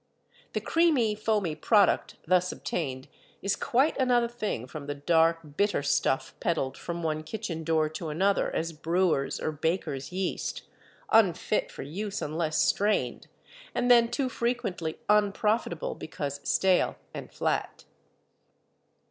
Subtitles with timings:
[0.53, 3.07] The creamy, foamy product thus obtained
[3.43, 8.09] is quite another thing from the dark, bitter stuff pedled from one kitchen door to
[8.09, 10.63] another as brewer's or baker's yeast,
[11.11, 13.27] unfit for use unless strained,
[13.75, 17.85] and then too frequently "unprofitable" because "stale" and "flat."